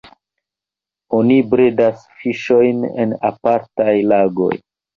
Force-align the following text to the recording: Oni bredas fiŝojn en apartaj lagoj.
Oni 1.17 1.37
bredas 1.51 2.09
fiŝojn 2.23 2.83
en 3.07 3.15
apartaj 3.33 3.91
lagoj. 4.15 4.53